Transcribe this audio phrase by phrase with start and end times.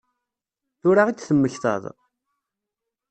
[0.79, 1.83] Tura i d-temmektaḍ?